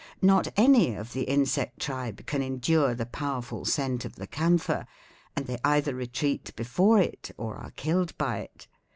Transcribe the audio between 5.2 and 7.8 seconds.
and they either retreat before it or are